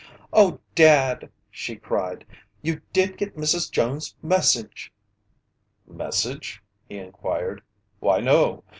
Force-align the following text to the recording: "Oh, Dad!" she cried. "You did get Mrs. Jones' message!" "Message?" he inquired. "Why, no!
"Oh, 0.33 0.59
Dad!" 0.73 1.29
she 1.51 1.75
cried. 1.75 2.25
"You 2.63 2.81
did 2.91 3.19
get 3.19 3.37
Mrs. 3.37 3.69
Jones' 3.71 4.15
message!" 4.23 4.91
"Message?" 5.85 6.63
he 6.89 6.97
inquired. 6.97 7.61
"Why, 7.99 8.19
no! 8.19 8.63